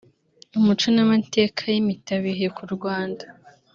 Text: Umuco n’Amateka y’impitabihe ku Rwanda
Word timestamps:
Umuco 0.57 0.87
n’Amateka 0.95 1.61
y’impitabihe 1.73 2.45
ku 2.55 2.63
Rwanda 2.75 3.25